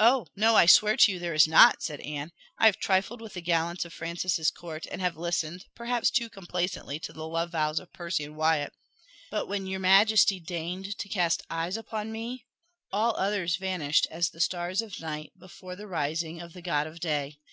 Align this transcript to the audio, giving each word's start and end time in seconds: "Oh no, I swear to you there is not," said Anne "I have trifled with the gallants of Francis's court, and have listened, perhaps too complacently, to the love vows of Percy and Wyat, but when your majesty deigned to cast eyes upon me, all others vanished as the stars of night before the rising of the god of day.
"Oh 0.00 0.26
no, 0.34 0.56
I 0.56 0.66
swear 0.66 0.96
to 0.96 1.12
you 1.12 1.20
there 1.20 1.32
is 1.32 1.46
not," 1.46 1.80
said 1.80 2.00
Anne 2.00 2.32
"I 2.58 2.66
have 2.66 2.76
trifled 2.76 3.20
with 3.20 3.34
the 3.34 3.40
gallants 3.40 3.84
of 3.84 3.92
Francis's 3.92 4.50
court, 4.50 4.84
and 4.90 5.00
have 5.00 5.16
listened, 5.16 5.64
perhaps 5.76 6.10
too 6.10 6.28
complacently, 6.28 6.98
to 6.98 7.12
the 7.12 7.24
love 7.24 7.52
vows 7.52 7.78
of 7.78 7.92
Percy 7.92 8.24
and 8.24 8.34
Wyat, 8.34 8.72
but 9.30 9.46
when 9.46 9.68
your 9.68 9.78
majesty 9.78 10.40
deigned 10.40 10.98
to 10.98 11.08
cast 11.08 11.44
eyes 11.48 11.76
upon 11.76 12.10
me, 12.10 12.46
all 12.90 13.16
others 13.16 13.54
vanished 13.54 14.08
as 14.10 14.30
the 14.30 14.40
stars 14.40 14.82
of 14.82 15.00
night 15.00 15.30
before 15.38 15.76
the 15.76 15.86
rising 15.86 16.40
of 16.40 16.52
the 16.52 16.60
god 16.60 16.88
of 16.88 16.98
day. 16.98 17.38